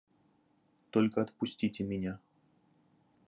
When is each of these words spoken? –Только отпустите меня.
–Только 0.89 1.21
отпустите 1.21 1.83
меня. 1.83 2.19